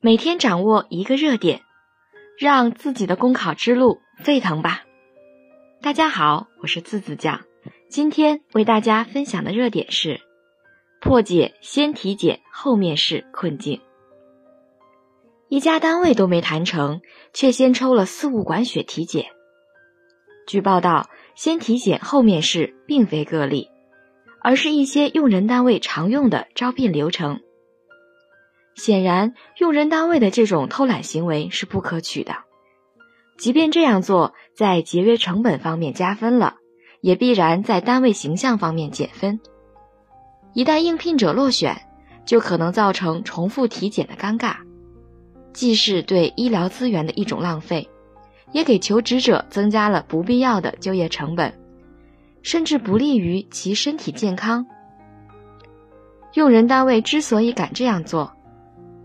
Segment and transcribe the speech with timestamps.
[0.00, 1.62] 每天掌握一个热点，
[2.38, 4.84] 让自己的公考之路沸腾吧！
[5.80, 7.40] 大家好，我是字字酱，
[7.88, 10.20] 今天为大家分享的热点是
[11.00, 13.80] 破解先体检后面试困境。
[15.48, 17.00] 一家单位都没谈成，
[17.32, 19.24] 却先抽了四物管血体检。
[20.46, 23.70] 据报道，先体检后面试并非个例，
[24.42, 27.40] 而是一些用人单位常用的招聘流程。
[28.76, 32.36] 显然，用人单位的这种偷懒行为是不可取的。
[33.38, 36.56] 即便这样做，在节约成本方面加分了，
[37.00, 39.40] 也必然在单位形象方面减分。
[40.52, 41.76] 一旦应聘者落选，
[42.24, 44.56] 就可能造成重复体检的尴尬，
[45.52, 47.88] 既是对医疗资源的一种浪费，
[48.52, 51.52] 也给求职者增加了不必要的就业成本，
[52.42, 54.66] 甚至不利于其身体健康。
[56.34, 58.35] 用人单位之所以敢这样做，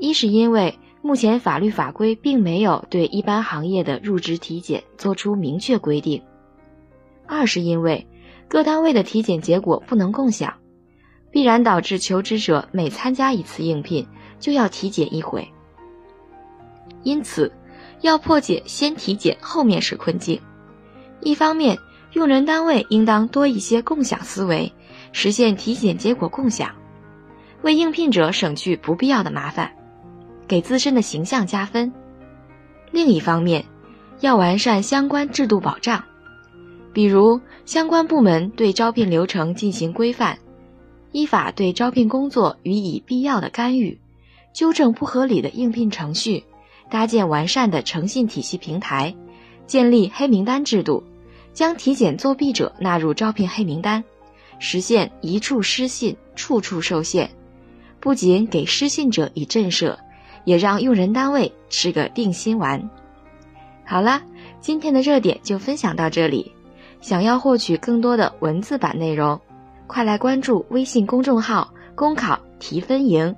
[0.00, 6.22] 一是因为目前法律法规并没有对一般行业的入职体检做出明确规定；
[7.26, 8.06] 二是因为
[8.48, 10.54] 各单位的体检结果不能共享，
[11.30, 14.06] 必然导致求职者每参加一次应聘
[14.38, 15.46] 就要体检一回。
[17.02, 17.52] 因此，
[18.00, 20.40] 要破解先体检后面试困境，
[21.20, 21.78] 一方面
[22.14, 24.72] 用人单位应当多一些共享思维，
[25.12, 26.74] 实现体检结果共享，
[27.60, 29.70] 为应聘者省去不必要的麻烦。
[30.50, 31.92] 给自身的形象加分。
[32.90, 33.64] 另一方面，
[34.18, 36.02] 要完善相关制度保障，
[36.92, 40.36] 比如相关部门对招聘流程进行规范，
[41.12, 43.96] 依法对招聘工作予以必要的干预，
[44.52, 46.42] 纠正不合理的应聘程序，
[46.90, 49.14] 搭建完善的诚信体系平台，
[49.68, 51.04] 建立黑名单制度，
[51.52, 54.02] 将体检作弊者纳入招聘黑名单，
[54.58, 57.30] 实现一处失信，处处受限。
[58.00, 59.96] 不仅给失信者以震慑。
[60.44, 62.90] 也让用人单位吃个定心丸。
[63.84, 64.22] 好了，
[64.60, 66.52] 今天的热点就分享到这里。
[67.00, 69.40] 想要获取更多的文字版内容，
[69.86, 73.34] 快来关注微信公众号“公考提分营”。